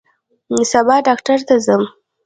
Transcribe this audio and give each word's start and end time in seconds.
سبا 0.71 0.95
ډاکټر 1.07 1.39
ته 1.47 1.55
ځم 1.65 1.83